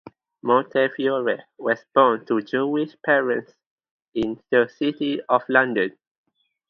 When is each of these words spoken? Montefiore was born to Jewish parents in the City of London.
Montefiore 0.41 1.43
was 1.59 1.85
born 1.93 2.25
to 2.25 2.41
Jewish 2.41 2.95
parents 3.05 3.53
in 4.15 4.41
the 4.49 4.67
City 4.67 5.21
of 5.29 5.43
London. 5.47 5.95